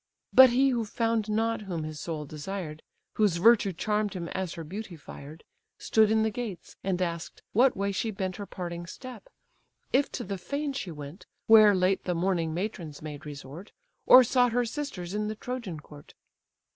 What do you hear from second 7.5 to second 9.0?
"what way she bent Her parting